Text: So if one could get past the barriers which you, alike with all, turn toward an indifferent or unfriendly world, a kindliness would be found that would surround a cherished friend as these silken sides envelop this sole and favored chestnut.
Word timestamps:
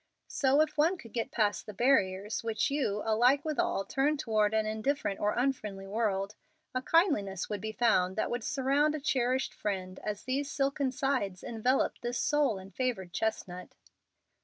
So 0.29 0.61
if 0.61 0.79
one 0.79 0.97
could 0.97 1.13
get 1.13 1.29
past 1.29 1.67
the 1.67 1.75
barriers 1.75 2.43
which 2.43 2.71
you, 2.71 3.03
alike 3.05 3.45
with 3.45 3.59
all, 3.59 3.85
turn 3.85 4.17
toward 4.17 4.51
an 4.51 4.65
indifferent 4.65 5.19
or 5.19 5.33
unfriendly 5.33 5.85
world, 5.85 6.33
a 6.73 6.81
kindliness 6.81 7.49
would 7.51 7.61
be 7.61 7.71
found 7.71 8.15
that 8.15 8.31
would 8.31 8.43
surround 8.43 8.95
a 8.95 8.99
cherished 8.99 9.53
friend 9.53 9.99
as 10.03 10.23
these 10.23 10.49
silken 10.49 10.91
sides 10.91 11.43
envelop 11.43 11.99
this 11.99 12.17
sole 12.17 12.57
and 12.57 12.73
favored 12.73 13.13
chestnut. 13.13 13.75